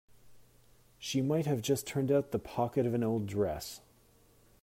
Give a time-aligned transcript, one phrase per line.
[0.97, 3.81] She might have just turned out the pocket of an old dress.